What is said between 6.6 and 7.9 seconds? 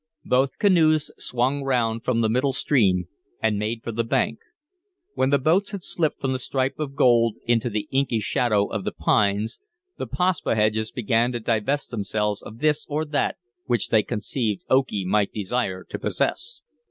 of gold into the